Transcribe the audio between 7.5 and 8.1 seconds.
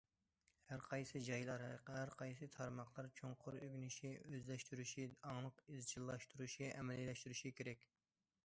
كېرەك.